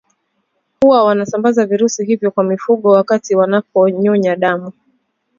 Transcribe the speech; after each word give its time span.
Huwa 0.81 1.03
wanasambaza 1.03 1.65
virusi 1.65 2.05
hivyo 2.05 2.31
kwa 2.31 2.43
mifugo 2.43 2.89
wakati 2.89 3.35
wanapowanyonya 3.35 4.35
damu 4.35 4.73